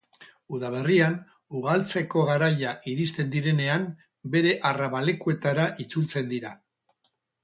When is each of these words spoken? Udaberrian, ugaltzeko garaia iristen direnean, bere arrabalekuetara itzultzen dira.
Udaberrian, 0.59 1.15
ugaltzeko 1.57 2.23
garaia 2.29 2.71
iristen 2.91 3.29
direnean, 3.35 3.85
bere 4.37 4.55
arrabalekuetara 4.71 5.67
itzultzen 5.85 6.33
dira. 6.33 6.55